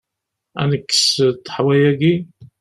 [0.61, 1.09] Ad nekkes
[1.45, 2.15] ṭeḥwa-agi?